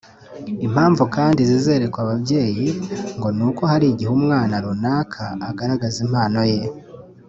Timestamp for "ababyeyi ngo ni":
2.05-3.43